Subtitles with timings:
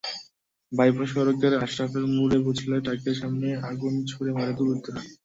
[0.71, 5.01] Bypass সড়কের আশরাফের মোড়ে পৌঁছলে ট্রাকের সামনে আগুন ছুড়ে মারে দুর্বৃত্তরা।